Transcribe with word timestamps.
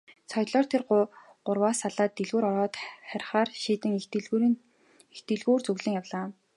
Соёлоо 0.31 0.63
тэр 0.71 0.81
гурваас 1.45 1.77
салаад 1.83 2.11
дэлгүүр 2.17 2.45
ороод 2.51 2.73
харихаар 3.09 3.49
шийдэн 3.63 3.91
их 5.17 5.23
дэлгүүр 5.27 5.61
зүглэн 5.65 5.97
явлаа. 6.01 6.25